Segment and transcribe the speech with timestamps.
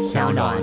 [0.00, 0.56] 小暖。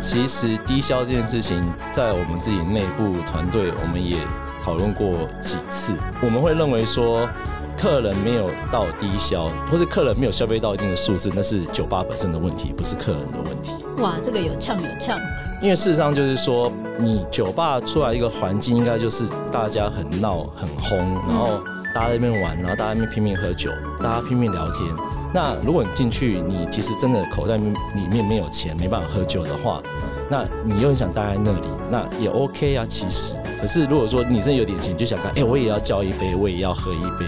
[0.00, 4.16] 其实低消这件事情，在我们自己内部团队，我们也
[4.64, 5.92] 讨论过几次。
[6.22, 7.28] 我们会认为说，
[7.76, 13.72] 客人没有到低消，或是客人没有消费到一定的数字，那是酒吧本身的问题，不是客人的问题。
[13.98, 15.18] 哇，这个有呛有呛。
[15.60, 21.60] 因为事实上就是说，你酒吧出来一个环境，应该就是大家很闹很轰，然后
[21.94, 23.70] 大家在那边玩，然后大家在那边拼命喝酒，
[24.02, 24.88] 大家拼命聊天。
[25.32, 29.82] 那如果你进去，你其实真的口袋里面没有钱，没办法喝酒的话，
[30.28, 32.86] 那你又很想待在那里，那也 OK 啊。
[32.88, 37.26] 其实，可是如果说你真的有点钱，就想看，哎，我也要交一杯，我也要喝一杯，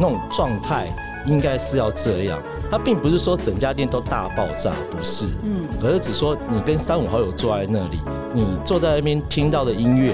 [0.00, 0.88] 那种状态
[1.26, 2.40] 应该是要这样。
[2.70, 7.98] 它并不是说整家店都大爆炸，不是，嗯，可是只说你跟三五好友坐在那里，
[8.34, 10.12] 你坐在那边听到的音乐，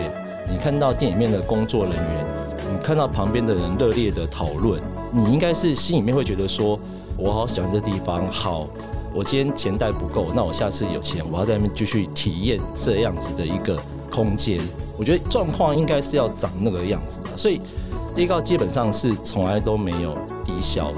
[0.51, 2.27] 你看到店里面的工作人员，
[2.73, 6.79] 你看到旁边的人热烈的讨论，你应该是心里面会觉得说。
[7.17, 8.67] 我好喜欢这地方，好，
[9.15, 14.61] 我今天钱袋不够，那我下次有钱，我要在那边继续体验这样子的一个空间。
[14.99, 17.61] 我觉得状况应该是要长那个样子的，所以
[18.13, 20.91] 低高基本上是从来都没有低消。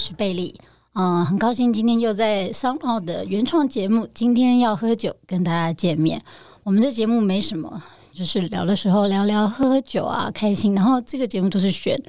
[0.00, 0.58] 是贝利，
[0.94, 4.08] 嗯，很高兴今天又在商奥的原创节目。
[4.14, 6.22] 今天要喝酒跟大家见面。
[6.62, 10.74] 我们这节目没什么，就是聊的时候聊聊喝喝酒啊，开心。
[10.74, 12.02] 然后这个节目都是选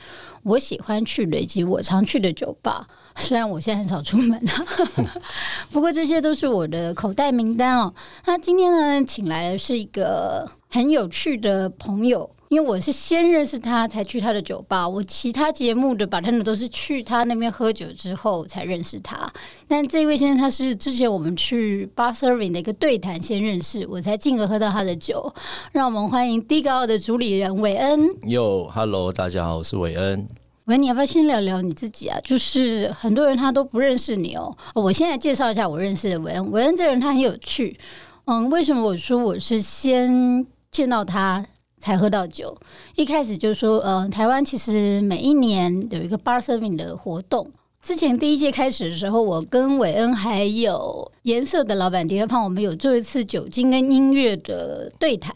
[0.44, 2.88] 我喜欢去累积我常去的酒吧，
[3.18, 4.66] 虽然我现在很少出门啊，
[5.70, 7.94] 不过这些都是我的口袋名单哦。
[8.26, 12.30] 那今天呢，请来的是一个很有趣的朋友。
[12.52, 19.26] 因为我是先认识他才去他的酒吧，我其他节目的 bartender 都是去他那边喝酒之后才认识他。
[19.70, 25.34] 但这位先生他是之前我们去 bar serving 的一个对谈先认识，我才进而喝到他的酒。
[25.72, 28.06] 让我们欢迎低高的主理人韦恩。
[28.28, 30.28] 哟，Hello，大家好，我是韦恩。
[30.66, 32.20] 韦恩，你要不要先聊聊你自己啊？
[32.22, 34.54] 就是很多人他都不认识你哦。
[34.76, 36.52] 我现在介绍一下我认识的韦恩。
[36.52, 37.80] 韦恩这个人他很有趣。
[38.26, 41.46] 嗯，为什么我说我是先见到他？
[41.82, 42.56] 才喝到酒。
[42.96, 47.52] 一开始就说，呃，台湾其实每一年有一个 bar serving 的活动。
[47.82, 55.36] 之前第一届开始的时候，我跟韦恩还有颜色的老板迪克胖，我们有做一次酒精跟音乐的对谈。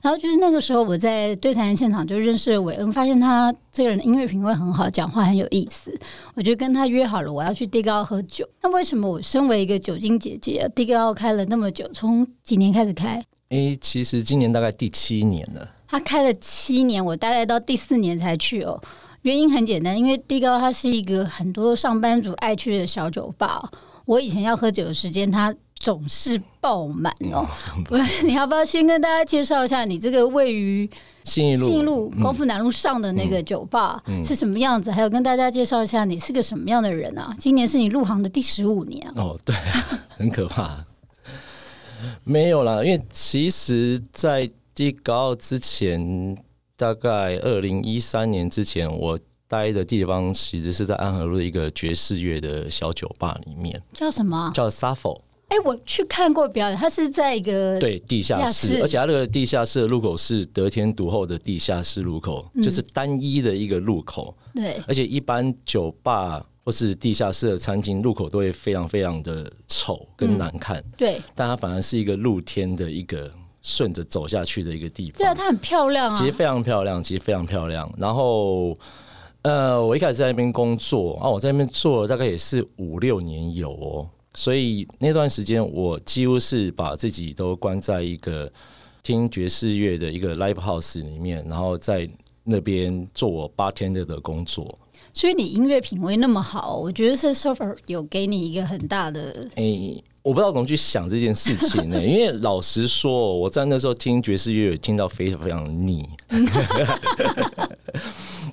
[0.00, 5.94] 然后就是那个时候，我在对谈现场就认识了韦恩，发现他这个人的音乐品味很好，讲话很有意思。
[6.34, 8.48] 我就跟他约好了，我要去迪高喝酒。
[8.62, 13.22] 那为什么我身为一个酒精姐姐，迪高开了那么久，从几年开始开？
[13.50, 15.68] 诶，其实今年大概第七年了。
[15.92, 18.80] 他开了七年，我大概到第四年才去哦。
[19.20, 23.70] 原因很简单，因为地高它是一个很多上班族爱去的小酒吧。
[24.06, 27.46] 我以前要喝酒的时间，它总是爆满哦。
[27.84, 30.88] 不是， 你要不要先跟大家介绍一下你这个位于
[31.24, 34.90] 信义路、信义路光复南路上的那个酒吧是什么样子？
[34.90, 37.36] 还有跟大家介绍一下你是个什么样的人啊？
[37.38, 39.54] 今年是你入行的第十五年哦，对，
[40.16, 40.86] 很可怕。
[42.24, 46.36] 没有啦，因为其实，在低高之前，
[46.76, 54.50] 大概二零一三年之前，我待的地方其实是在安和路一个爵士乐的小酒吧里面，叫什么？
[54.54, 55.20] 叫 Shuffle。
[55.48, 64.34] 哎，我去看过表演，它是在一个对地下室，而且它那个地下室的入口是得天独厚的地下室入口，就是单一的一个入口。
[64.54, 70.82] 对，而且一般酒吧或是地下室的餐厅入口都会非常非常的丑跟难看。
[70.96, 73.30] 对，但它反而是一个露天的一个。
[73.62, 77.90] 顺着走下去的一个地方，对啊，它很漂亮啊，其实非常漂亮，其实非常漂亮。
[77.96, 78.76] 然后，
[79.42, 88.50] 呃，我一开始在那边工作啊，我在那边做了大概也是五六年有哦，所以那段时间我几乎是把自己都关在一个
[89.02, 92.08] 听爵士乐的一个 live house 里面，然后在
[92.44, 94.78] 那边做我 bartender 的工作。
[95.14, 106.08] 所以你音乐品味那么好，我觉得是 Surfer 有给你一个很大的诶、我不知道怎么去想这件事情呢、 因为老实说，我在那时候听爵士乐听到非常非常腻，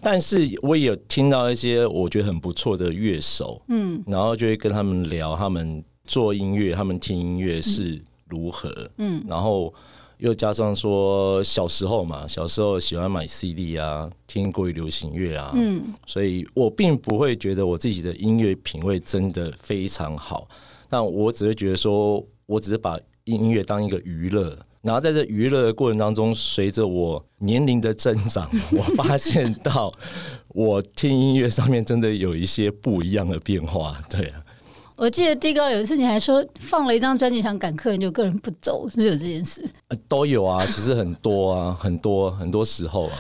[0.02, 9.72] 但是我也有听到一些我觉得很不错的乐手，嗯，然后就会跟他们聊他们做音乐，他们听音乐是如何，嗯，然后
[10.18, 20.48] 又加上说小时候嘛，小时候喜欢买 CD 啊，听国语流行乐啊，嗯，所以我并不会觉得我自己的音乐品味真的非常好。
[20.90, 29.94] 但我只会觉得说，我只是把音乐当一个娱乐，然后在这娱乐的过程当中，随着我年龄的增长，我发现到
[30.48, 34.02] 我听音乐上面真的有一些不一样的变化。
[34.10, 34.44] 对啊，
[34.96, 39.64] 我记得地高有一次你还说放了一张专辑想赶客人，就个人不走，是有这件事。
[39.90, 43.18] 呃都有啊，其实很多啊，很多很多时候啊。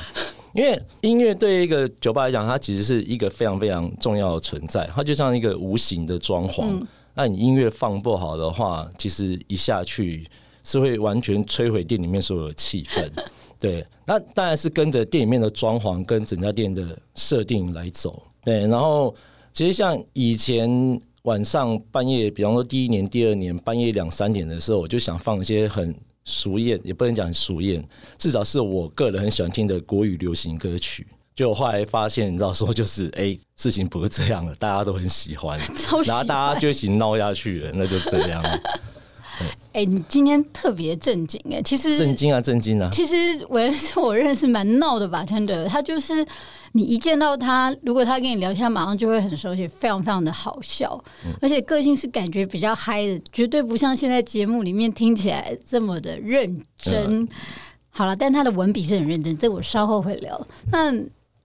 [0.55, 6.81] 因为音乐对一个酒吧来讲，它其实是一个非常非常重要的存在，它就像一个无形的装潢。
[7.21, 10.25] 那你音乐放不好的话，其实一下去
[10.63, 13.11] 是会完全摧毁店里面所有的气氛。
[13.59, 18.23] 对，那当然是跟着店里面的装潢跟整家店的设定来走。
[18.45, 19.13] 对，然后
[19.51, 25.93] 其实像以前晚上半夜，比方说第一年、第二年半夜两三点的时候，我就想放一些很
[26.23, 27.85] 熟艳，也不能讲很俗艳，
[28.17, 31.05] 至少是我个人很喜欢听的国语流行歌曲。
[31.35, 35.59] 就后来发现，你知道说就是， 哎、事情不是这样的，大家都很 喜欢，
[36.05, 38.43] 然后大家就一起闹下去了，那就这样。
[39.71, 42.89] 哎、你今天特别正经哎、其实震惊啊，震惊啊！
[42.91, 43.15] 其实
[43.47, 46.25] 我也是我认识蛮闹的吧，真的，他就是
[46.73, 51.01] 你一见到他，如果他跟你聊天，他马上就会很熟悉，非常非常的好笑，
[51.39, 57.25] 而且个性是感觉比较嗨的，绝对不像现在节目里面听起来这么的认真。
[57.91, 60.47] 好了，但他的文笔是很认真，这我稍后会聊。
[60.69, 60.91] 那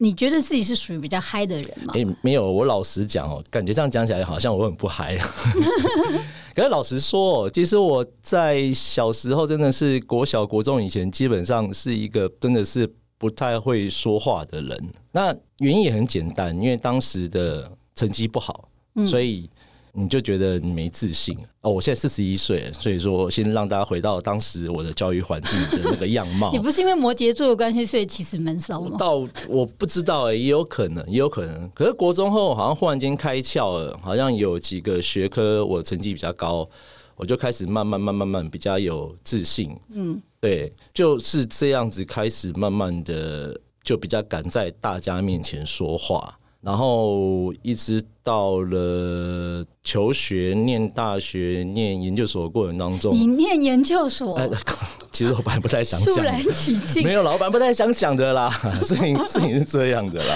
[0.05, 1.95] 你觉得自己是属于比较嗨的人吗？
[1.97, 5.17] 哎、没有，我老实讲哦，感觉这样讲起来好像我很不嗨。
[6.55, 12.87] 可是老实说哦，其实我在小时候真的是国小、国中以前，基本上是一个真的是
[13.17, 14.93] 不太会说话的人。
[15.11, 18.69] 那原因也很简单，因为当时的成绩不好，
[19.07, 19.49] 所以
[19.97, 21.39] 你就觉得你没自信。
[21.61, 26.59] 哦，我现在四十一岁，所以说我先让大家回到当时我的教育环境的那个样貌 你。
[26.59, 28.97] 不是因为摩羯座的关系，所以其实闷骚吗？
[28.99, 31.71] 到我不知道、欸，也有可能，也有可能。
[31.71, 36.67] 可是国中后好像忽然间开窍了，好像有几个学科我成绩比较高，
[37.15, 39.75] 我就开始慢慢、慢慢、慢慢比较有自信。
[39.93, 46.37] 嗯，对，就是这样子开始慢慢的就比较敢在大家面前说话。
[46.65, 54.49] 然后一直到了求学、念大学、念研究所的过程当中，你念研究所，哎，
[55.13, 57.13] 其实我本来不太想讲，肃然起敬没。
[57.13, 58.49] 有，老板不太想讲的啦，
[58.83, 60.35] 事情事情是这样的啦，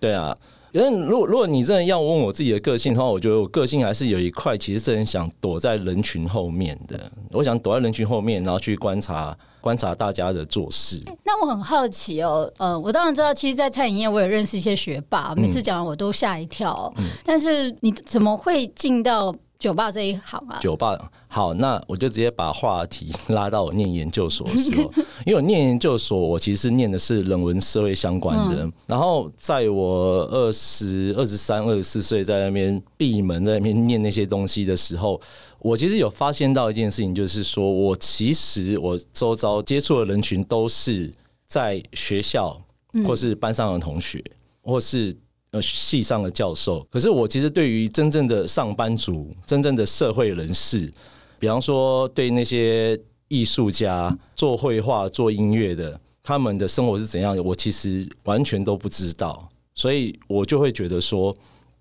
[0.00, 0.36] 对啊。
[0.72, 7.08] 因为如果如果你真的要问我自己的个性的话，我觉得我个性还是有一块，其实是很想躲在人群后面的。
[7.30, 11.00] 我想躲在人群后面，然后去观察观察大家的做事。
[11.24, 16.92] 那我很好奇哦，呃，我当然知道，其实，在餐饮业我也认识一些学霸，每次讲完我都吓一跳哦、
[17.24, 20.58] 但是你怎么会进到酒吧这一行啊？
[20.60, 24.92] 酒吧好，那我就直接把话题拉到我念研究所的时候，
[25.24, 28.70] 因为我念研究所，我其实念的是人文社会相关的。
[28.86, 35.18] 然后在我二十二十三、二十四岁在那边闭门在那边念那些东西的时候，
[35.64, 41.10] 我其实有发现到一件事情，就是说我其实我周遭接触的人群都是
[41.46, 42.60] 在学校
[43.06, 44.22] 或是班上的同学，
[44.60, 45.16] 或是
[45.52, 46.86] 呃系上的教授。
[46.90, 50.92] 可是我其实对于真正的上班族、真正的社会人士，
[51.38, 59.48] 比方说对那些艺术家、做绘画、做音乐的，他们的生活是怎样的，我其实完全都不知道。
[59.74, 61.34] 所以我就会觉得说，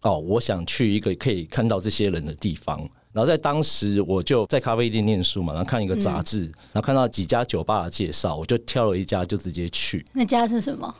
[0.03, 2.89] 哦，我想去一个可以看到这些人的地方。
[3.13, 6.41] 然后在当时，我就在咖啡店念书嘛，然后看一个杂志，
[6.71, 10.03] 然后看到几家酒吧的介绍，我就挑了一家，就直接去。
[10.13, 10.93] 那家是什么？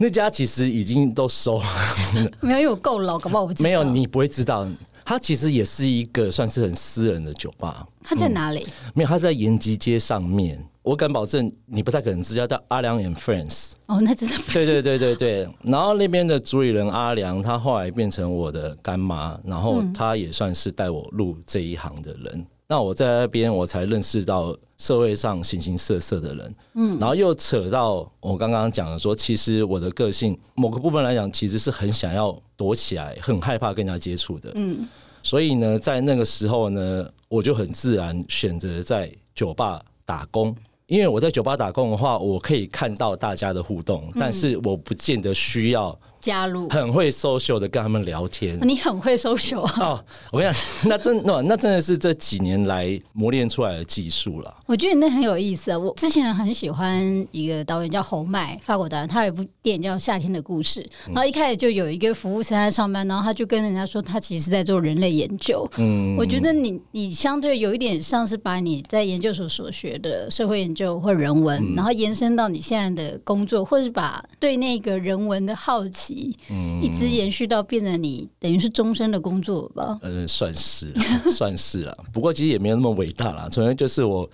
[0.00, 1.64] 那家其实已经都收了，
[2.40, 3.68] 没有，因为我够老，搞不好我不知道。
[3.68, 4.64] 没有你不会知道。
[5.08, 8.66] 它其实也是一个算是很私人的酒吧，他在哪里？
[8.92, 10.62] 没有，它在延吉街上面。
[10.82, 13.72] 我敢保证，你不太可能知道叫阿良 and Friends。
[13.86, 15.48] 哦，那真的不对对对对对。
[15.62, 22.46] 然后那边的主理人阿良，他后来变成我的干妈，然后他也算是带我入这一行的人。
[22.70, 34.86] 那我在那边，我才认识到社会上形形色色的人，嗯，然后又扯到我刚刚讲的说，其实我的个性某个部分来讲，其实是很想要躲起来，很害怕跟人家接触的，嗯，
[35.22, 40.54] 所以呢，在那个时候呢，我就很自然选择在酒吧打工，
[40.88, 48.58] 因为我在酒吧打工的话，我可以看到大家的互动，但是我不见得需要加入，很会 social 的跟他们聊天。
[48.62, 49.74] 你很会 social 啊！
[49.80, 54.54] 哦，我跟你讲，那真那那真的是这几年来磨练出来的技术了。
[54.66, 55.78] 我觉得那很有意思啊！
[55.78, 65.68] 我之前很喜欢一个导演叫侯麦，法国导演，他有一部电影叫《夏天的故事》，然后一开始就有一个服务生在上班，然后他就跟人家说，他其实在做人类研究。
[65.78, 76.07] 嗯，我觉得你你相对有一点像是把你在研究所所学的社会研究或人文，然后延伸到你现在的工作，或是把对那个人文的好奇，
[76.50, 79.98] 嗯，一直延续到变成你等于是终身的工作吧？
[80.02, 80.92] 嗯，算是
[81.26, 83.48] 算是了， 不过其实也没有那么伟大啦。
[83.50, 84.28] 主要就是我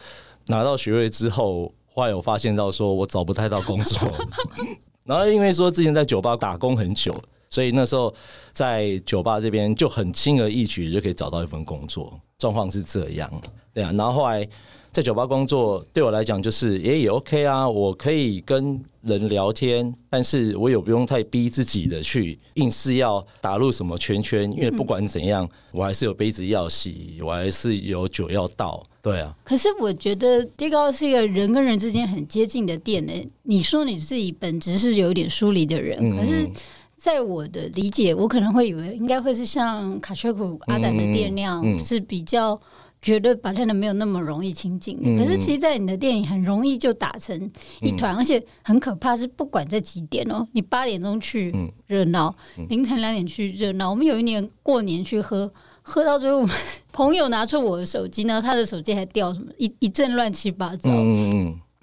[0.46, 4.10] 拿到学位之后，后来有发现到说我找不太到工作，
[5.04, 7.14] 然后因为说之前在酒吧打工很久，
[7.50, 8.12] 所以那时候
[8.52, 13.30] 在酒吧这边就很轻而易举就可以找到一份工作，状况是这样，
[13.72, 14.48] 对啊，然后后来。
[14.94, 29.34] 在酒吧工作对我来讲就是也也 OK 啊，我可以跟人聊天，但是我也不用太逼自己的去硬是要打入什么圈圈，因为不管怎样，我还是有杯子要洗，我还是有酒要倒，对啊。
[29.42, 33.12] 可是我觉得迪高是一个人跟人之间很接近的店呢。
[33.42, 36.48] 你说你自己本质是有点疏离的人，可是
[36.94, 42.60] 在我的理解，我可能会以为应该会是像卡丘库阿展的店那样是比较。
[43.04, 47.38] 觉得白天的没有那么容易亲近，可是其实，在你的电影很容易就打成
[47.82, 51.52] 一团，而且很可怕是，不管在几点哦，你八点钟去
[51.87, 52.34] 热闹，
[52.70, 53.90] 凌晨两点去热闹。
[53.90, 56.49] 我们有一年过年去喝，喝到最后，
[56.92, 60.90] 朋友拿出我的手机，然后他的手机还掉什么一一阵乱七八糟。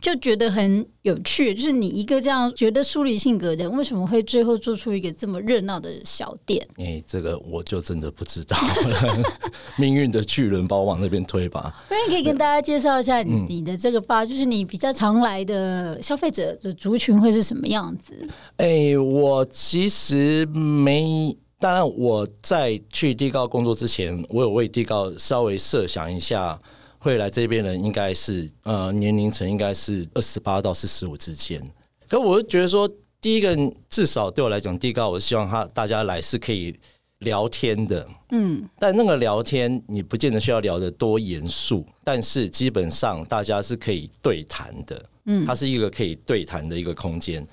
[0.02, 6.68] 就觉得很有趣，就是你一个这样觉得疏离性格的人，为什么会最后做出一个这么热闹的小店？
[6.78, 9.24] 哎，这个我就真的不知道了。
[9.78, 11.72] 命运的巨轮把我往那边推吧。
[11.90, 18.28] 那你可以跟大家介绍一下你的这个吧，就是你比较常来的消费者的族群会是什么样子？
[18.58, 26.58] 哎，我其实没，当然我在去地高工作之前，我有为地高稍微设想一下。
[27.04, 31.60] 会来这边人应该是呃年龄层应该是二十八到四十五之间，
[32.08, 32.88] 可我就觉得说，
[33.20, 33.58] 第一个
[33.90, 36.80] 至少对我来讲，第一个我希望他大家来是可以
[37.18, 47.44] 聊天的，嗯，但那个聊天你不见得需要聊得多严肃，但是基本上大家是可以对谈的，嗯，它是一个可以对谈的一个空间，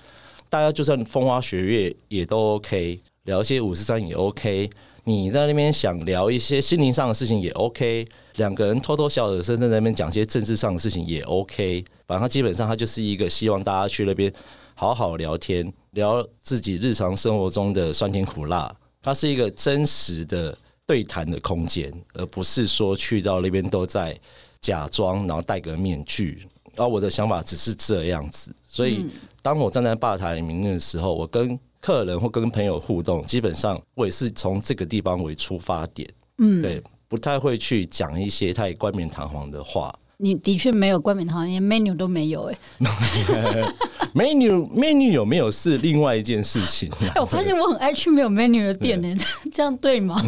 [0.51, 4.69] 大家就算风花雪月也都 OK，聊一些五十三也 OK。
[5.09, 14.31] 你在那边想聊一些心灵上的事情也 OK，两个人偷偷小耳声在那边讲些政治上的事情也 OK，反正他基本上他就是一个希望大家去那边
[14.75, 20.55] 好好聊天，聊自己日常生活中的酸甜苦辣，它是一个真实的
[20.87, 24.15] 对谈的空间，而不是说去到那边都在
[24.61, 26.47] 假装，然后戴个面具。
[26.77, 29.07] 而我的想法只是这样子，所以
[29.41, 36.09] 当我站在吧台里面的时候，我跟客人或跟朋友互动，基本上我也是从这个地方为出发点，
[36.39, 39.95] 嗯，对，不太会去讲一些太冠冕堂皇的话。
[40.21, 42.59] 你的确没有冠冕堂皇，连 menu 都没有哎。
[44.15, 46.91] menu menu 有没有是另外一件事情。
[47.15, 49.09] 哎我发现我很爱去没有 menu 的店呢，
[49.53, 50.21] 这样对吗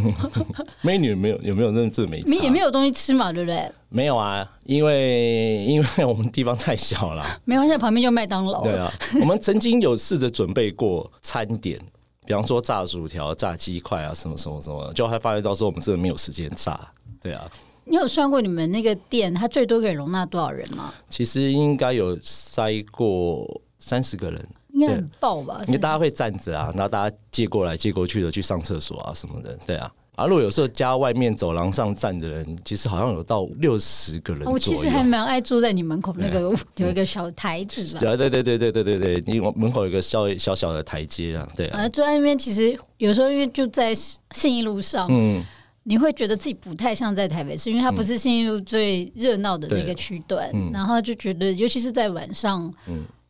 [0.85, 2.21] ？menu 没有有没有认字没？
[2.21, 3.69] 也没有东西吃嘛，对不对？
[3.89, 7.25] 没有啊，因为因为我们地方太小了。
[7.45, 8.63] 没关系，旁边就麦当劳。
[8.63, 11.77] 对啊，我们曾经有试着准备过餐点，
[12.25, 16.79] 比方说炸薯条、炸鸡块啊，什么什么什么，就还发现到说我们真的没有时间炸。
[17.21, 17.45] 对啊。
[17.85, 20.93] 你有算过你们那个店，它最多可以容纳多少人吗？
[21.09, 25.63] 其实应该有塞过三十个人，应该很爆吧？
[25.67, 29.93] 因为大家会站着啊，然后大家借过来借过去的去上厕所啊什么的，对啊。
[30.17, 34.45] 啊，如果有时候家外面走廊上站的人，其实好像有到六十个人。
[34.45, 36.41] 我其实还蛮爱坐在你门口那个
[36.77, 38.01] 有一个小台子的。
[38.01, 41.81] 对对对对对对对，你门口有一个小小小的台阶啊，对啊。
[41.81, 45.43] 啊，坐在那边其实有时候因为就在信义路上，嗯。
[45.85, 52.73] 你会觉得自己不太像在台北市，因为它不是新义路最热闹的那个区段，然后就觉得，尤其是在晚上，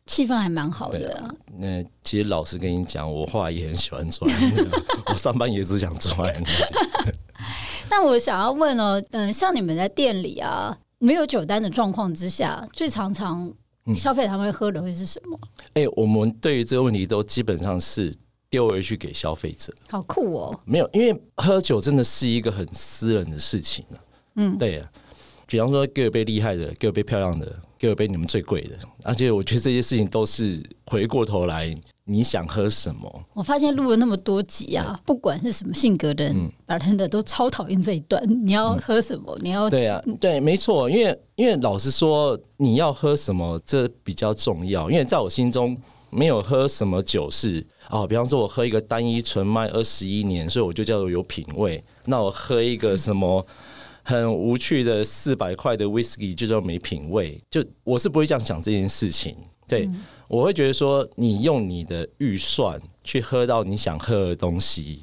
[0.05, 1.33] 气氛还蛮好的。
[1.57, 4.29] 那其实老实跟你讲，我后来也很喜欢穿，
[5.07, 6.31] 我上班也只想穿。
[7.87, 13.51] 但我想要问哦，嗯，像你们在店里啊，没有酒单的状况之下，最常常
[13.95, 15.39] 消费他们会喝的会是什么？
[15.73, 18.13] 哎，我们对于这个问题都基本上是。
[18.51, 20.59] 丢回去给消费者，好酷哦！
[20.65, 23.97] 没有，因为喝酒真的是一个很私人的事情啊。
[24.35, 24.91] 嗯，对啊。
[25.47, 28.77] 比方说，给我杯厉害的，给我杯漂亮的，给我杯你们最贵的。
[29.03, 33.23] 而且，我觉得这些事情都是回过头来，你想喝什么。
[33.33, 38.23] 我发现录了那么多集啊，不管是什么性格的人，bartender 都超讨厌这一段。
[38.45, 39.37] 你要喝什么？
[39.41, 40.89] 你要对啊，对，没错。
[40.89, 44.89] 因为因为老实说，你要喝什么这比较重要。
[44.89, 45.77] 因为在我心中，
[46.09, 51.81] 没有喝什么酒是哦，比方说我喝一个单一纯麦二十一年，所以我就叫做有品味。
[52.05, 53.45] 那我喝一个什么
[54.03, 57.41] 很无趣的四百块的 whisky，就叫没品味。
[57.49, 59.35] 就我是不会这样想这件事情。
[59.67, 59.89] 对，
[60.27, 65.01] 我会觉得说，你用你的预算去喝到你想喝的东西，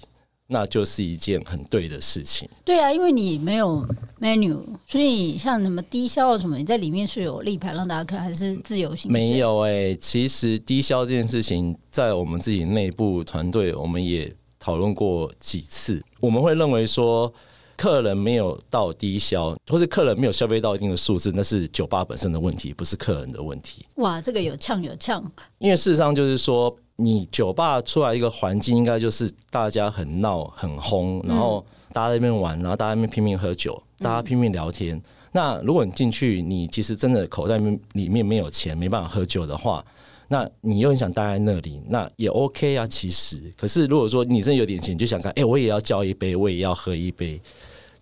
[0.49, 2.49] 那就是一件很对的事情。
[2.65, 3.87] 对啊，因为你没有
[4.21, 9.13] menu，所以像什么低消什么，你在里面是有立牌让大家看，还是自由行？
[9.13, 16.03] 没有哎，其实低消这件事情，在我们自己内部团队，我们也讨论过几次。
[16.21, 17.33] 我们会认为说。
[17.81, 23.87] 客人没有到低消，或是客人没有消费到一定的数字，那是酒吧本身的问题，不是客人的问题。
[23.99, 25.23] 哇，这个有呛有呛。
[25.59, 35.01] 因为事实上就是说，你酒吧出来一个环境，应该就是大家很闹很轰，然后大家在那边玩，然后大家在那边拼命喝酒，大家拼命聊天。
[35.31, 37.57] 那如果你进去，你其实真的口袋
[37.93, 39.85] 里面没有钱，没办法喝酒的话，
[40.27, 42.87] 那你又很想待在那里，那也 OK 啊。
[42.87, 47.41] 其实，可是如果说你真的有点钱，就想看，哎，我也要叫一杯，我也要喝一杯。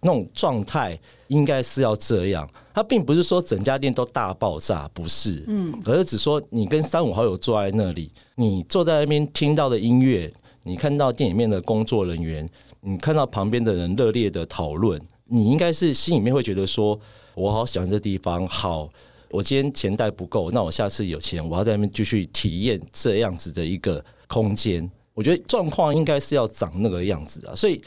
[0.07, 0.97] 那种状态
[1.27, 10.33] 应该是要这样，它并不是说整家店都大爆炸，不是，嗯，而是只说你跟三五好友坐在那里，你坐在那边听到的音乐，
[10.63, 12.49] 你看到店里面的工作人员，
[12.83, 16.99] 你看到旁边的人热烈的讨论，你应该是心里面会觉得说，
[17.35, 18.89] 我好喜欢这地方，好，
[19.31, 27.83] 我今天钱带不够，那我下次有钱，我要在那边继续体验这样子的一个空间，我觉得状况应该是要长那个样子啊，所以。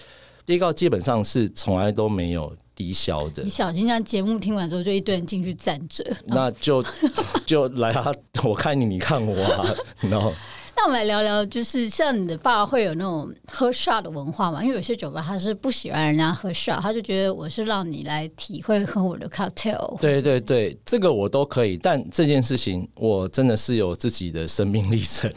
[0.50, 3.44] 低告基本上是从来都没有低消的。
[3.44, 6.04] 你小心，那节目听完之后，就一堆人进去站着。
[6.26, 6.84] 那就
[7.46, 8.12] 就来啊！
[8.44, 9.72] 我看你，你看我啊。
[10.10, 10.34] 然后，
[10.76, 14.64] 那我们来聊聊，就是像你的爸会有那种喝 shot 的文化嘛？
[14.64, 20.00] 因为有些酒吧他是不喜欢人家喝 shot，他就觉得我是让你来体会喝我的 cocktail。
[20.00, 21.78] 对对对，这个我都可以。
[21.78, 25.32] 但这件事情，我真的是有自己的生命历程。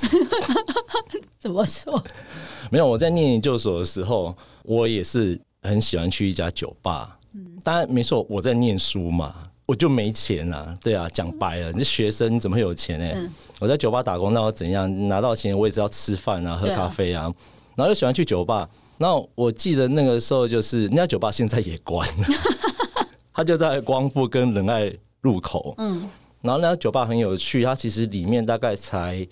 [1.38, 2.02] 怎么说？
[2.71, 4.35] 没有，我在念研究所的时候。
[4.64, 9.35] 我也是很喜欢去一家酒吧，嗯，当然没错，我在念书嘛，
[9.66, 13.31] 我就没钱啊，对啊，讲白了，你是学生，你怎么会有钱呢？
[13.61, 15.57] 我在酒吧打工，那我怎样拿到钱？
[15.57, 17.33] 我也是要吃饭啊，喝咖啡啊，
[17.76, 18.69] 然后又喜欢去酒吧。
[18.99, 22.25] 然后我记得那个时候，就是那家酒吧现在也关了，
[23.32, 26.08] 它就在光复跟仁爱路口，嗯，
[26.41, 29.26] 然后那家酒吧很有趣，它其实里面大概才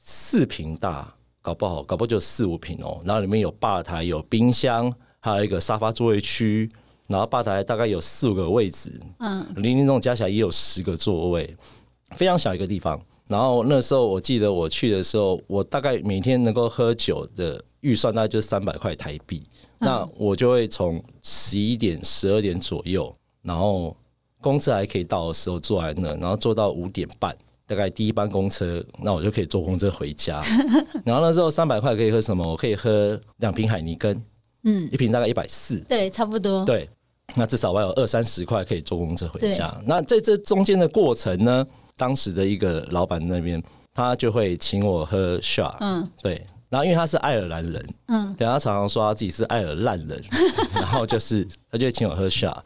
[0.00, 1.12] 四平大。
[1.42, 3.00] 搞不好，搞不好就四五平哦。
[3.04, 6.70] 然后里面有吧台、有冰箱，还有一个沙发座位区。
[7.08, 11.52] 然后吧台大概有四五个位置，嗯，零零总加起来也有十个座位，
[12.10, 13.00] 非常小一个地方。
[13.26, 19.42] 然后那时候我记得我去的时候，我大概每天能够喝酒的预算大概就是三百块台币。
[19.78, 23.96] 那我就会从十一点、十二点左右，然后
[24.40, 27.36] 工资还可以到的时候坐在那，然后坐到五点半。
[27.70, 30.42] 大概第一班公车，那我就可以坐公车回家。
[31.06, 32.44] 然后那时候三百块可以喝什么？
[32.44, 34.20] 我可以喝两瓶海尼根，
[34.64, 36.64] 嗯，一瓶大概一百四，对，差不多。
[36.64, 36.90] 对，
[37.36, 39.72] 那至少我有二三十块可以坐公车回家。
[39.86, 41.64] 那在这中间的过程呢，
[41.96, 43.62] 当时的一个老板那边，
[43.94, 46.44] 他就会请我喝 shot，嗯，对。
[46.70, 50.20] 然后因为他是爱尔兰人，嗯，对他常常说他自己是爱尔兰人，
[50.74, 52.58] 然后就是他就会请我喝 shot。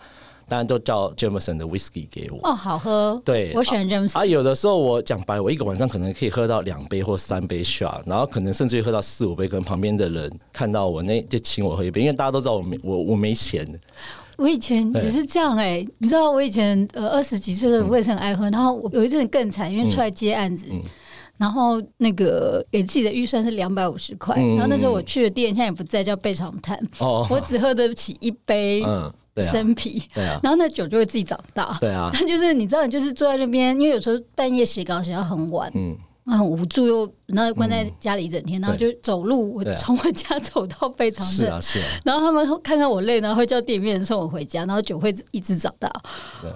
[0.49, 3.21] 当然都叫 Jameson 的 Whisky 给我哦，好喝。
[3.25, 4.19] 对，我喜欢 Jameson。
[4.19, 9.49] 啊，有的时候我讲白，我一个晚上可能可以喝到两杯或三杯 shot，然后可能甚至于喝到四五杯。
[9.49, 13.67] 可能旁边的人看到我，那就请我喝一杯，因为大家都知道我没我我没钱。
[14.37, 20.67] 我以前也是这样哎，你知道我以前呃二十几岁的时候我也是很爱喝，然后我有一阵更惨，因为出来接案子，
[21.37, 28.83] 然后那个给自己的预算是两百五十块，然后那时候我去的店现在也不在，叫贝长滩，哦，我只喝得起一杯。
[29.43, 45.91] 生皮，对啊，然后那酒就会自己长大，对啊，那就是你知道，你就是坐在那边，因为有时候半夜写稿写到很晚，嗯，很无助，又然后关在家里一整天，然后就走路，我从我家走到非常是啊是啊，然后他们看看我累，然后会叫店面人送我回家，然后酒会一直长大，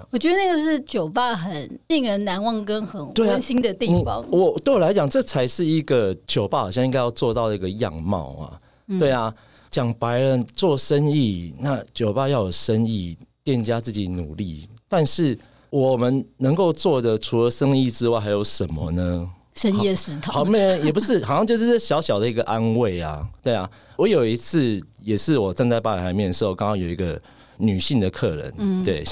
[0.09, 4.23] 我觉得那个是酒吧很令人难忘跟很温馨的地方。
[4.31, 8.59] 我对我来讲，这才是一个酒吧好像应该要做到的一个样貌啊，
[8.97, 9.33] 对啊。
[9.69, 14.67] 讲白了，做生意，那酒吧要有生意，店家自己努力。
[14.87, 15.37] 但是
[15.69, 19.29] 我们能够做的，除了生意之外，还有什么呢？
[19.55, 23.27] 深夜食堂，好没也不是，好像就是小小的一个安慰啊。
[23.43, 27.21] 对啊，我有一次也是我站在吧台面的时候，刚刚有一个
[27.59, 29.03] 女性的客人，嗯，对，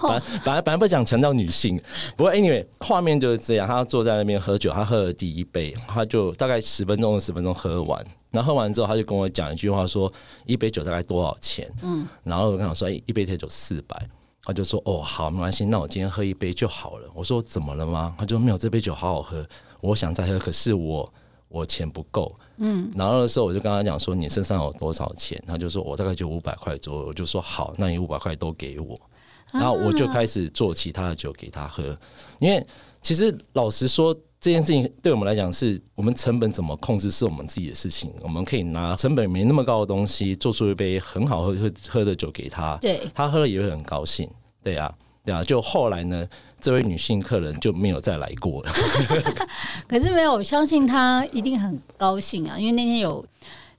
[0.00, 1.78] 本来本来本来不讲强调女性，
[2.16, 10.10] 不过 anyway 画面就是这样，他坐在那边喝酒，他喝了第一杯，他就大概十分钟二十分钟喝完，然后喝完之后他就跟我讲一句话说，
[10.46, 11.70] 一杯酒大概多少钱？
[11.82, 13.96] 嗯，然后我跟他说，哎，一杯酒四百。
[14.48, 19.44] 他就说：“哦，好，没关系，那我今天喝一杯就好了。”我说：“怎么了吗？”他就没有这杯酒好好喝，
[19.80, 21.12] 我想再喝，可是我
[21.56, 22.34] 我钱不够。
[22.58, 28.98] 嗯，然后的时候我就跟他讲说：“你身上有多少钱？”他就说：“我大概就五百块左右。”我就说：“好，那你五百块都给我。”
[29.52, 31.96] 然后我就开始做其他的酒给他喝，
[32.38, 32.66] 因为
[33.00, 34.14] 其实老实说。
[34.38, 38.12] 这件事情对我们来讲，是我们成本怎么控制是我们自己的事情。
[38.22, 44.28] 我们可以拿成本没那么高的东西，做出一杯很好喝喝喝的酒给他，对他喝了也会很高兴。
[44.62, 45.42] 对啊，对啊。
[45.42, 46.28] 就后来呢，
[46.60, 48.72] 这位女性客人就没有再来过了。
[49.88, 53.24] 可是没有，我相信她一定很高兴啊，因为那天有。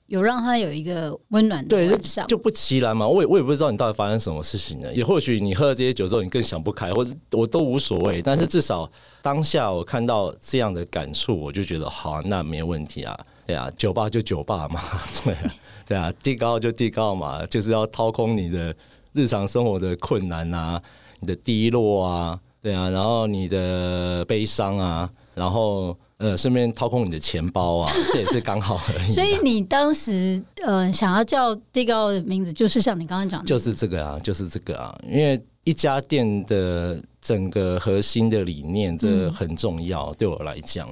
[0.08, 3.06] 有让他有一个温暖的晚上，就不其然嘛。
[3.06, 4.90] 我也我也不知道你到底发生什么事情了。
[4.94, 8.22] 也或许你喝了这些酒之后，你更想不开，或者我都无所谓。
[8.22, 13.14] 但是至少当下我看到这样的感触，我就觉得好，那没问题啊。
[13.46, 14.80] 对啊，酒吧就酒吧嘛，
[15.22, 15.36] 对
[15.84, 18.74] 对啊，地高就地高嘛，就是要掏空你的
[19.12, 20.80] 日常生活的困难啊，
[21.20, 25.96] 你的低落啊，对啊，然后你的悲伤啊，然后。
[26.18, 29.12] 呃，顺便掏空你的钱包啊， 这也是刚好而已。
[29.12, 34.92] 所以你当时呃想要叫地高的名字，就是像你刚刚讲的，就是这个啊，就是这个啊。
[35.08, 40.12] 因为一家店的整个核心的理念，这很重要。
[40.14, 40.88] 对我来讲，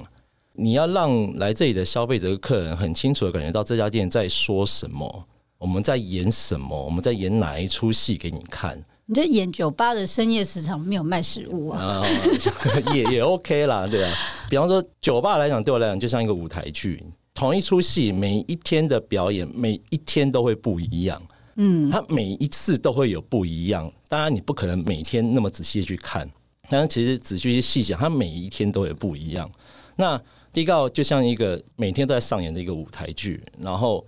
[0.53, 5.27] 你要让来这里的消费者、客人很清楚的感觉到这家店在说什么，
[5.59, 8.81] 我们在演什么，我们在演哪一出戏给你看。
[9.09, 12.03] 你这演酒吧的深夜时长没有卖食物啊？
[12.93, 14.13] 也也 OK 啦，对啊。
[14.51, 17.01] 比方说酒吧来讲，对我来讲就像一个舞台剧，
[17.33, 21.23] 同一出戏，每一天的表演，每一天都会不一样。
[21.55, 23.91] 嗯，它每一次都会有不一样。
[24.09, 26.29] 当然，你不可能每天那么仔细去看，
[26.69, 29.49] 但是其实仔细去细想，它每一天都会不一样。
[29.95, 30.21] 那
[30.53, 34.05] 第一个就像一个每天都在上演的一个舞台剧，然后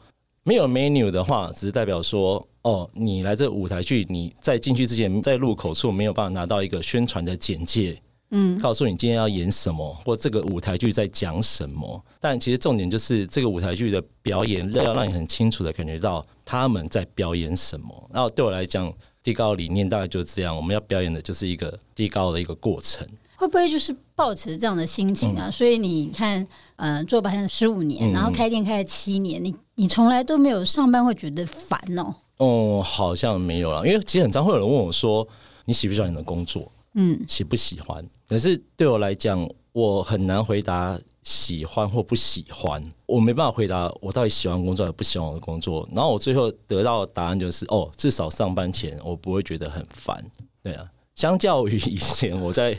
[0.48, 2.42] 没有 menu 的话，只是代表说。
[2.62, 7.96] 哦，你来这舞台剧，你在进去之前，在入口处没有办法拿到一个宣传的简介，
[8.30, 12.04] 嗯，告诉你今天要演什么，或这个舞台剧在讲什么。
[12.20, 18.10] 但其实重点就是这个舞台剧的表演，要让你很清楚的感觉到他们在表演什么。
[18.12, 23.06] 然后对我来讲，地高理念大概就是这样，我们要表演的就是一个地高的一个过程。
[23.36, 25.48] 会不会就是抱持这样的心情啊？
[25.50, 26.46] 所以你看，
[26.78, 32.14] 嗯，做保险十五年，然后开店开了七年，你你从来都没有上班会觉得烦哦。
[32.36, 35.26] 哦，好像没有了，因为其实很常会有人问我说
[35.66, 36.70] ：“你喜不喜欢你的工作？
[36.94, 45.88] 嗯，喜不喜欢？”可是对我来讲，我很难回答喜欢或不喜欢，我没办法回答我到底喜欢工作还是不喜欢我的工作。
[45.92, 50.24] 然后我最后得到的答案就是：哦，至少上班前我不会觉得很烦。
[50.62, 50.86] 对啊，
[51.16, 52.76] 相较于以前我在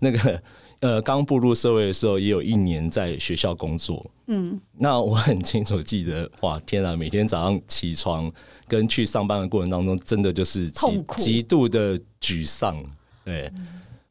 [0.00, 0.42] 那个。
[0.80, 4.04] 呃，刚步入社会的时候，也有一年在学校工作。
[4.28, 6.94] 嗯，那我很清楚记得，哇，天啊！
[6.94, 8.30] 每天早上起床
[8.68, 12.80] 跟去上班的过程当中，真的就是极极度的沮丧。
[13.24, 13.50] 对，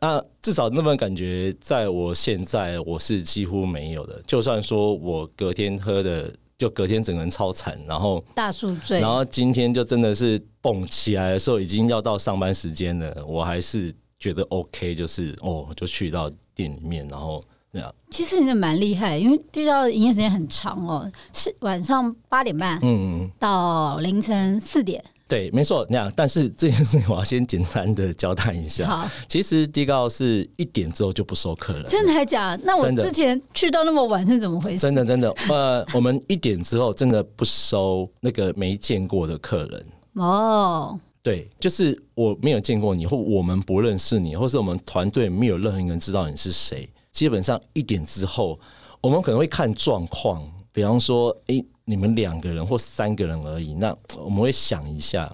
[0.02, 4.22] 那至少那份感觉，在我现在我是几乎没有的。
[4.28, 16.30] 就算说我隔天喝的，就隔天整个人超惨，然后大宿醉，然后今天就真的是蹦起来的时候，已经要到上班时间了，我还是觉得 OK，就是哦，就去到。
[16.58, 17.42] 店里面，然后
[17.72, 17.94] 那样。
[18.10, 25.02] 其实你的蛮厉害，因为地道营业时间很长哦，是晚上八点半，嗯嗯，到凌晨四点。
[25.30, 26.10] 对，没错，那样。
[26.16, 28.88] 但是这件事情我要先简单的交代一下。
[28.88, 31.84] 好，其实地高是一点之后就不收客了。
[31.84, 32.58] 真的还假？
[32.64, 34.80] 那我之前去到那么晚是怎么回事？
[34.80, 39.86] 真的真的，呃，我们一点之后真的不收那个没见过的客人。
[40.16, 40.98] 哦。
[41.28, 46.90] 对，就是我没有见过你，或我们不认识你，或是我们团队没有任何一个人知道你是谁。
[47.12, 48.58] 基本上一点之后，
[49.02, 55.30] 我们可能会看状况，比方说，诶，你们两个人或三个人而已，那我们会想一下。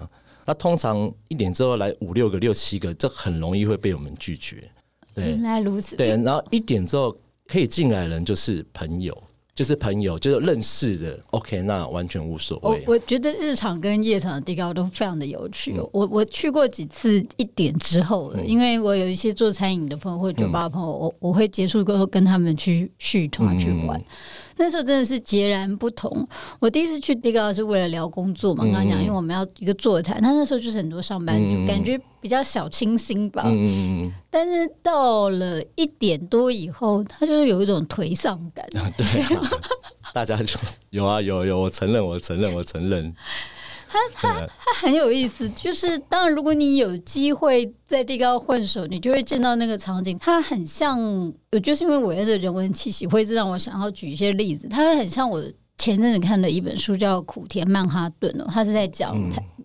[0.46, 4.68] 那通常一点之后来五六个、六七个，这很容易会被我们拒绝。
[5.14, 5.96] 对，原来如此。
[5.96, 9.16] 对，然后一点之后可以进来的人就是朋友。
[9.56, 12.84] 就是朋友，就是认识的，OK，那完全无所谓。
[12.88, 15.76] 我我觉得日常跟夜场的地高都非常的有趣。
[15.92, 24.04] 我我去过几次一点之后，因为我有一些做餐饮的朋友或者酒吧的朋友，我我会结束过后跟他们去续团去玩。
[24.58, 26.28] 那时候真的是截然不同。
[26.60, 30.22] 我第一次去迪高是为了聊工作嘛，刚刚讲，因为我们要一个座谈。
[30.22, 33.44] 他那时候就是很多上班族，感觉比较小清新吧。
[33.48, 38.68] 嗯但是到了一点多以后，他就是有一种颓丧感。
[38.98, 39.24] 对，
[40.12, 40.58] 大家就
[40.89, 43.13] 有啊有有，我承认，我承认，我承认。
[43.94, 50.18] 他他他很有意思，就是当然，如果你有机会在地高混熟，你就会见到那个场景。
[50.20, 51.00] 它很像，
[51.52, 54.68] 我觉得是因为韦恩的人文气息，会让我想要举一些例子。
[54.68, 55.44] 它很像我
[55.78, 59.16] 前阵子看的一本书，叫《苦甜曼哈顿》哦，他是在讲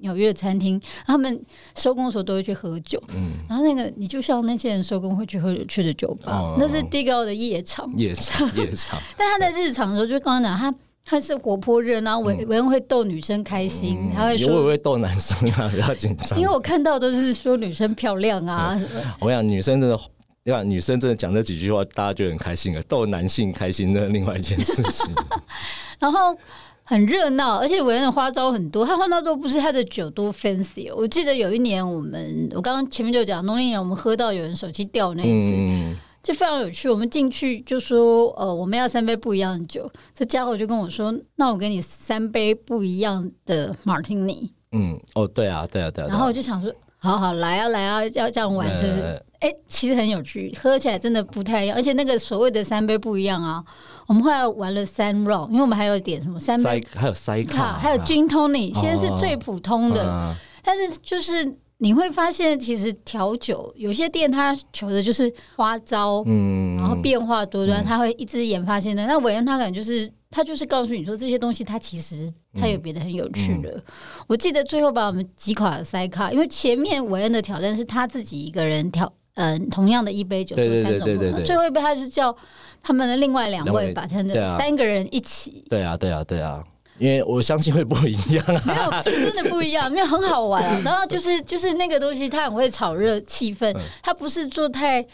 [0.00, 1.40] 纽约餐厅，他们
[1.74, 3.02] 收工的时候都会去喝酒。
[3.14, 9.00] 嗯，然后那个你就像那些人收工会去喝去的酒吧，那是地高的夜场，夜场，夜场。
[9.16, 10.74] 但他在日常的时候，就刚刚讲他。
[11.10, 16.38] 他是活泼热闹，文文会逗女生开心，他会说我会逗男生啊，不要紧张。
[16.38, 19.00] 因为我看到都是说女生漂亮啊什么。
[19.20, 19.98] 我想女生真的，
[20.44, 20.62] 对吧？
[20.62, 22.82] 女生真的讲这几句话，大家就很开心了。
[22.82, 25.10] 逗男性开心的另外一件事情。
[25.98, 26.36] 然后
[26.84, 28.84] 很热闹，而且文恩的花招很多。
[28.84, 30.94] 他花招都不是他的酒多 fancy。
[30.94, 35.96] 我记得有一年我们，我刚刚前面就讲农历年，我们喝到有人手机掉那一次。
[36.22, 39.90] 就非常有趣，我们进去就说，呃，我们要三杯不一样的酒。
[40.12, 44.52] 这家伙就跟我说，那我给你三杯不一样的马提尼。
[44.72, 46.08] 嗯，哦，对啊，对啊，对啊。
[46.08, 49.22] 然后我就想说，好好来啊，来啊，要这样玩是不是？
[49.40, 51.76] 哎，其实很有趣，喝起来真的不太一样。
[51.76, 53.64] 而且那个所谓的三杯不一样啊，
[54.08, 61.56] 我们后来玩了三 round，因为我们还有点什么三杯，还有塞卡，还有 gin tonic，现在是最普通的，但是就是。
[61.80, 69.06] 你会发现，其实调酒有些店它求的就是花招，嗯，然后变化多端，他会一直研发新的。
[69.06, 73.80] 那韦恩他可能就是他就是告诉你说这些东西，它其实它有别的很有趣的。
[74.26, 82.36] 我记得最后把我们击垮了塞卡，因为前面韦恩的挑战是他自己一个人调，嗯，同样的一杯酒做三种，最后一杯他就是叫
[82.82, 85.64] 他们的另外两位把他的三个人一起。
[85.70, 86.64] 对啊，对啊，对啊。
[86.98, 90.82] 因为我相信会不一样，没有真的不一样，没有很好玩。
[90.82, 95.04] 然后就是 就是那个东西，它很会炒热气氛，它不是做太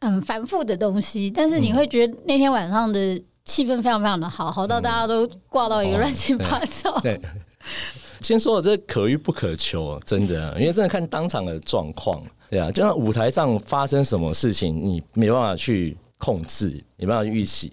[0.00, 6.98] 嗯繁复的东西，但是你会觉得那天晚上的气氛非常非常的好，好到大家都挂到一个乱七八糟。
[7.00, 7.20] 对，
[8.20, 17.72] 先说这可遇不可求，真的，因为真的看当场的状况，对啊，就像舞台上发生什么事情，你没办法去控制，没办法预期。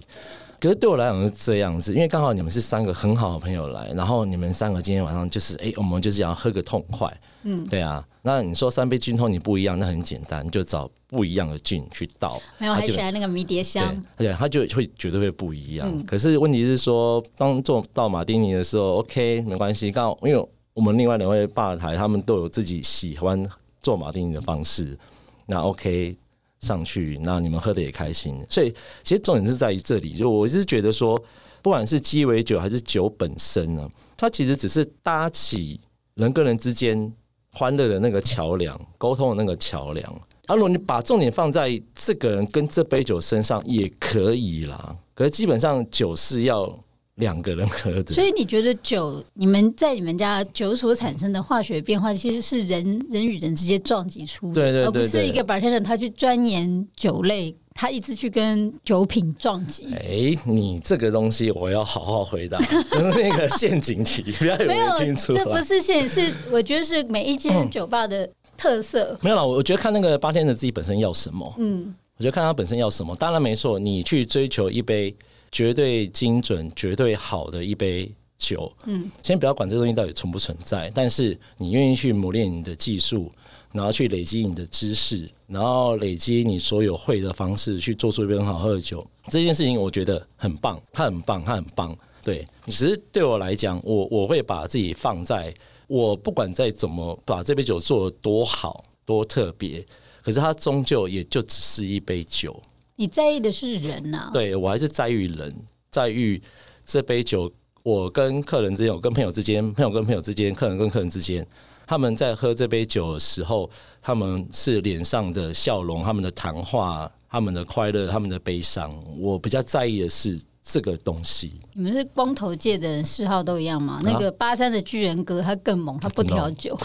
[0.66, 8.04] 可是对我来讲是这样子，因为刚好你们是三个很好的朋友来，然后你们三个今天晚上就是，哎，我们就是要喝个痛快，嗯，对啊。
[8.24, 12.42] 那你说三杯菌通你不一样，那很简单，就找不一样的菌去倒。
[12.58, 16.04] 没有，还选那个迷迭香，对，他就会绝对会不一样。
[16.04, 19.92] 可是问题是说，当做到马丁尼的时候，OK，没关系。
[19.92, 23.46] 刚好因为我们另外两位吧台，他们都有自己喜欢
[23.82, 24.98] 做马丁尼的方式，
[25.46, 26.18] 那 OK。
[26.62, 30.14] 上去，那你们喝的也开心，所以其实重点是在于这里。
[30.14, 31.22] 就我是觉得说，
[31.62, 35.80] 不管是鸡尾酒还是酒本身呢，它其实只是搭起
[36.16, 37.14] 人跟人之间
[37.52, 40.22] 欢乐的那个桥梁，沟通的那个桥梁。
[40.48, 44.96] 而如果你把重点放在这个人跟这杯酒身上，也可以啦。
[45.14, 46.78] 可是基本上酒是要。
[47.16, 59.94] 两个人喝的，所以你觉得酒，你们在你们家酒所产生的化学变化，其实是人人与人之间撞击出的，而不是一个白天的他去钻研酒类，他一直去跟酒品撞击。
[59.94, 62.76] 哎，你这个东西我要好好回答，是
[63.16, 69.18] 那个陷阱题，不要有人听出来这不是陷，是我觉得是每一间酒吧的特色。
[69.22, 75.16] 没有了，我觉得看那个八天的自己本身要什么，嗯，我觉得看他本身要什么，当然没错，你去追求一杯。
[75.56, 83.32] 绝对精准、绝对好的一杯酒，嗯，先不要管这个东西到底存不存在，但是你愿意去磨练你的技术，
[83.72, 91.98] 然后去累积你的知识，然后累积你所有会的方式，去做出一杯很好喝的酒，这件事情我觉得很棒，它很棒，它很棒。
[92.22, 95.54] 对，只是对我来讲，我我会把自己放在
[95.88, 99.82] 我不管再怎么把这杯酒做的多好、多特别，
[100.22, 102.62] 可是它终究也就只是一杯酒。
[102.96, 104.30] 你在意的是人呐？
[104.32, 105.54] 对我还是在意人，
[105.92, 106.42] 在意
[106.86, 107.52] 这杯酒。
[107.84, 111.46] 我跟客人之间，我跟朋友之间，朋友跟朋友之间，客人跟客人之间，
[111.86, 113.70] 他们在喝这杯酒的时候，
[114.02, 119.00] 他们是脸上的笑容，他们的谈话，他们的快乐，他们的悲伤。
[119.20, 120.42] 我比较在意的是。
[120.68, 124.02] 这个东西，你们是光头界的人嗜好都一样吗？
[124.04, 126.76] 那个八三的巨人哥他更猛，他不调酒，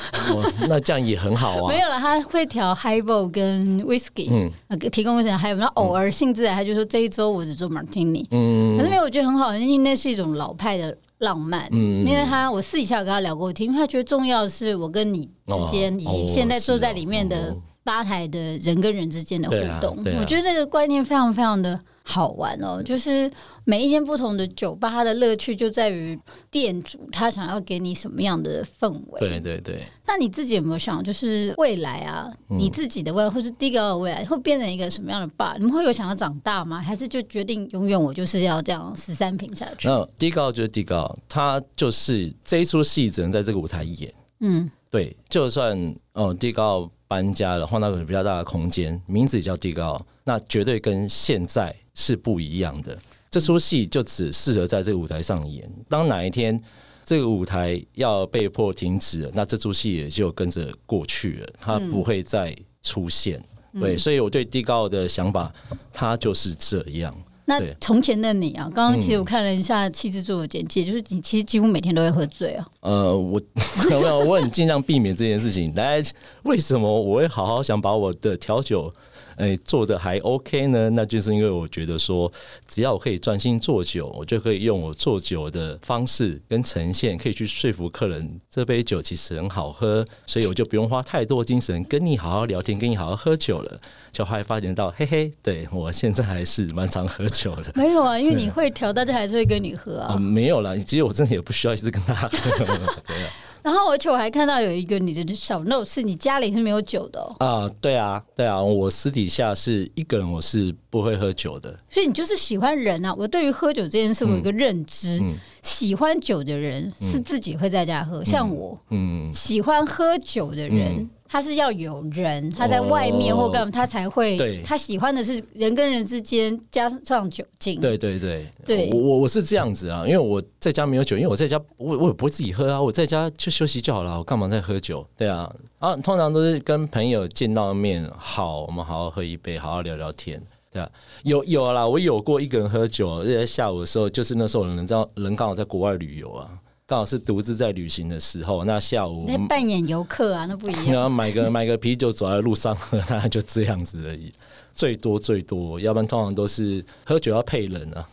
[0.69, 1.69] 那这样也很好啊。
[1.69, 21.81] 没有了，他会调 highball 跟 whisky，嗯，提供威士忌，还有那偶尔性质，他就说这一周我只做 martini，嗯，可是没有，我觉得很好，因为那是一种老派的浪漫，嗯，因为他我私底下有跟他聊过，听，因为他觉得重要的是我跟你之间，以及现在坐在里面的吧台的人跟人之间的互动，我觉得这个观念非常非常的。
[22.11, 22.83] 好玩哦。
[22.83, 23.31] 就是
[23.65, 26.19] 每一间不同的酒吧，它的乐趣就在于
[26.51, 29.21] 店主他想要给你什么样的氛围。
[29.21, 35.55] 对对对，那你自己有没有想，就是未来啊，你自己的未来，或是低高的未来，会变成一个什么样的吧？
[35.59, 36.81] 你们会有想要长大吗？
[36.81, 39.87] 还是就决定永远我就是要这样十三瓶下去？
[39.87, 44.13] 那低高就是低高，他就是这一出戏只能在这个舞台演。
[44.41, 52.99] 嗯，对，就算哦地高搬家了，换到个比较大的空间，名字也叫地高，那绝对跟现在是不一样的。
[53.31, 55.71] 这出戏就只适合在这个舞台上演。
[55.89, 56.59] 当哪一天
[57.05, 63.41] 这个舞台要被迫停止了，那这出戏也就跟着过去了，它不会再出现。
[63.75, 65.53] 对，所以我对地高的想法，
[65.93, 67.15] 它就是这样。
[67.59, 72.65] 那从前的你啊，刚刚其实我看了一下气质做的简介，就是你其实几乎每天都会喝醉啊。
[72.81, 73.41] 呃，我
[73.91, 75.75] 没有，我很尽量避免这件事情。
[75.75, 76.01] 来，
[76.45, 78.93] 为什么我会好好想把我的调酒，
[79.41, 80.91] 哎、做的还 OK 呢？
[80.91, 82.31] 那就是因为我觉得说，
[82.69, 93.81] 只要我可以专心做酒，我就可以用我做酒的方式跟呈现，可以去说服客人这杯酒其实很好喝，所以我就不用花太多精神跟你好好聊天，跟你好好喝酒了。
[94.13, 97.73] 就后来发现到，嘿嘿，对我现在还是蛮常喝酒的。
[97.75, 100.17] 没有啊，因为你会调，大家还是会跟你喝啊、啊。
[100.21, 102.29] 没有啦，其实我真的也不需要一直跟他喝。
[102.59, 103.31] 对啊
[103.63, 107.37] 然后而且我还看到有一个你的小 note 是你家里是没有酒的、哦，
[107.69, 111.79] 啊，对啊，对啊，我私底下是一个人，我是不会喝酒的。
[111.89, 113.15] 所以你就是喜欢人啊。
[113.17, 121.09] 我对于喝酒这件事，我有一个认知，嗯喜欢酒的人是自己会在家喝，像我嗯，喜欢喝酒的人。
[121.31, 124.37] 嗯他是要有人，他在外面或干嘛，他才会。
[124.37, 127.79] 对他喜欢的是人跟人之间加上酒精。
[127.81, 135.07] 对对对，对我我我是这样子啊，因为我在家没有酒，因为我在家我我也不会自己喝啊，我在家就休息就好了，我干嘛在喝酒？
[135.17, 140.43] 对啊，啊，通常都是跟朋友见到面，好，我们好好喝一杯，好好聊聊天。
[140.73, 140.91] 对啊，
[141.23, 146.51] 有有啦，我有过一个人喝酒，而且在下午的时候，就是那时候人知道人刚好在国外旅游啊，
[146.91, 150.87] 刚好是独自在旅行的时候，那下午你在扮演游客啊，那不一样。
[150.93, 154.33] 然后买个买个啤酒走在路上喝， 那就这样子而已，
[154.75, 158.05] 最多最多，要不然通常都是喝酒要配人啊，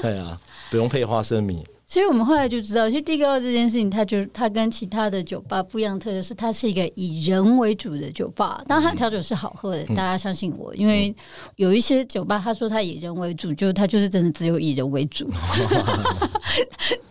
[0.00, 8.62] 对啊，不用配花生米，所以我们后来就知道，其实地高这件事情，它就它跟其他的酒吧不一样，特色是它是一个以人为主的酒吧。
[8.66, 11.14] 当然，它调酒是好喝的，大家相信我，因为
[11.56, 15.30] 有一些酒吧，他说他以人为主，就他就是真的只有以人为主。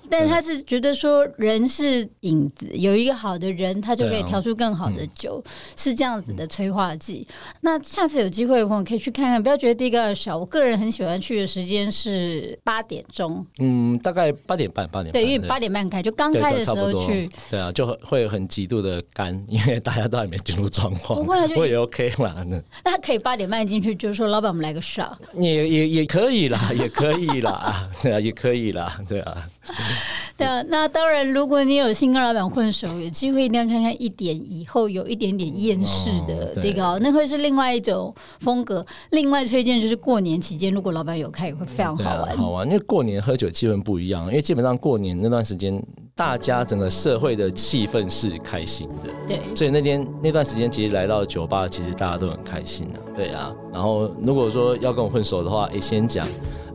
[0.09, 5.43] 但是他是觉得说人是影子，有一个好的人，他就可以调出更好的酒，
[5.75, 7.27] 是这样子的催化剂。
[7.61, 10.37] 那下次有机会的朋友可以去看看，不要觉得地高小。
[10.37, 22.61] 我个人很喜欢去的时间是八点钟，嗯，大概八点半，八点半，对，因为八点半开，就刚开的时候去，对啊，就很会很极度的干，因为大家都还没进入状况，不会啊就我也 OK 嘛，那。
[22.83, 25.13] 那他可以八点半进去，就是说老板，我们来个 shot。
[25.37, 29.49] 也也也可以啦，也可以啦，啊 对啊，也可以啦，对啊，
[30.35, 38.85] 对啊，那当然，如果你有心跟老板混熟，有机会一定要看看一点以后有一点点厌世的这个哦，那会是另外一种风格。
[39.11, 42.35] 另外推荐就是过年期间，如果老板有开，也会非常好玩。
[42.35, 45.81] 好玩，因为过年喝酒气氛不一样，因为基本上过年那段时间，
[46.15, 53.51] 大家整个社会的气氛是开心的，对，所以那天那段时间，其实来到酒吧，其实大家都很开心的、对啊。
[53.73, 56.23] 然后如果说要跟我混熟的话，也先讲，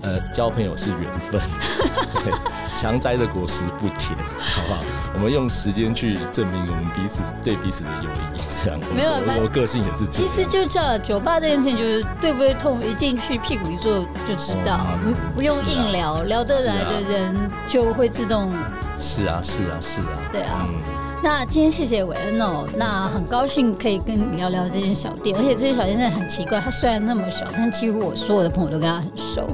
[0.03, 1.41] 呃，交朋友是缘分，
[2.25, 2.33] 对，
[2.77, 4.81] 强摘的果实不甜，好不好？
[5.15, 8.81] 我们用时间去证明我们彼此对彼此的友谊，这样。
[8.93, 10.27] 没有我我个性也是这其。
[10.27, 18.53] 实就这样，酒吧这件事情就是对不对痛，一进去屁股一坐就知道，嗯不不用硬聊，聊得来的人就会自动
[18.99, 20.29] 是啊，是啊，是啊。
[20.33, 20.67] 对啊。
[20.69, 20.75] 嗯，
[21.23, 29.49] 那今天谢谢韦恩哦，那很高兴可以跟你聊聊这间小店，而且这间小店真的很奇怪，它虽然那么小，但几乎我所有的朋友都跟他很熟。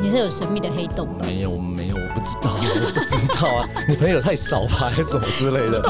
[0.00, 1.24] 你是有神秘的黑洞吧？
[1.26, 3.68] 没有，没有，我不知道，我不知道啊。
[3.88, 5.82] 你朋友太少吧，还是什么之类的？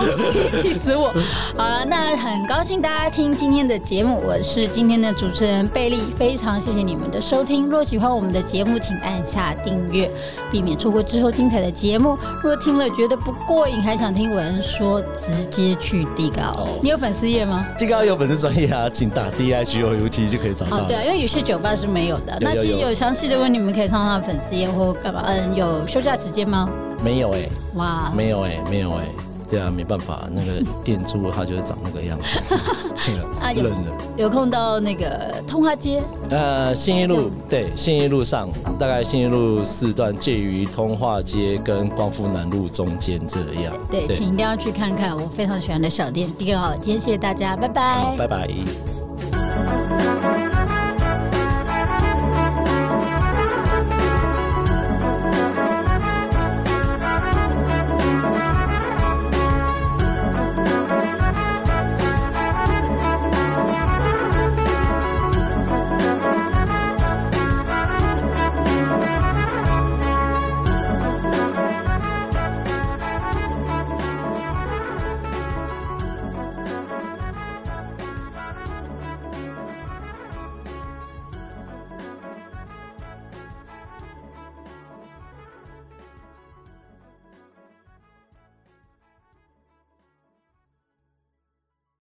[0.63, 1.13] 气死我！
[1.57, 7.67] 好了，那很高兴大家听今天的节目，我是今天的主持人贝利，非常谢谢你们的收听。
[7.67, 10.11] 若喜欢我们的节目，请按下订阅，
[10.51, 12.19] 避免错过之后精彩的节目。
[12.43, 16.43] 若听了觉得不过瘾，还想听韦恩说，直接去地高。
[16.57, 17.65] 哦你有粉丝页吗？
[17.79, 22.33] 地高有粉丝专业啊，请打 D I G O U T 就可以找到。，哦对啊，因为有些酒吧是没有的。
[22.33, 25.25] 有那其实有详细的问题，你们可以上他的粉丝页或干嘛。
[25.27, 26.69] 嗯，有休假时间吗？
[27.03, 29.07] 没有哎、哇，没有哎、没有哎、
[29.51, 32.57] 对啊，没办法，那个 店主他就是长那个样子，
[32.97, 33.89] 信了，啊有认了。
[34.17, 36.01] 有空到那个通化街。
[36.31, 43.75] 呃，信义路对，信义路上大概信义路四段，介于通化街跟光复南路中间这样。
[43.91, 46.31] 对，请一定要去看看我非常喜欢的小店。
[46.39, 48.92] 第二个好，今天谢谢大家，拜拜，拜拜。